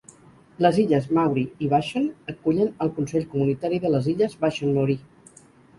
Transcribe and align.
Les 0.65 0.79
illes 0.83 1.05
Maury 1.17 1.43
i 1.65 1.69
Vashon 1.75 2.09
acullen 2.35 2.75
el 2.87 2.93
"Consell 2.97 3.31
Comunitari 3.35 3.83
de 3.87 3.95
les 3.99 4.13
Illes 4.17 4.39
Vashon-Maury". 4.45 5.03